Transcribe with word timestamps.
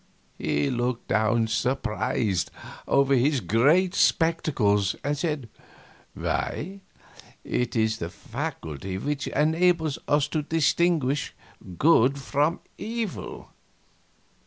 He 0.39 0.71
looked 0.71 1.09
down, 1.09 1.45
surprised, 1.45 2.49
over 2.87 3.13
his 3.13 3.39
great 3.39 3.93
spectacles, 3.93 4.95
and 5.03 5.15
said, 5.15 5.47
"Why, 6.15 6.79
it 7.43 7.75
is 7.75 7.99
the 7.99 8.09
faculty 8.09 8.97
which 8.97 9.27
enables 9.27 9.99
us 10.07 10.27
to 10.29 10.41
distinguish 10.41 11.35
good 11.77 12.17
from 12.17 12.61
evil." 12.79 13.49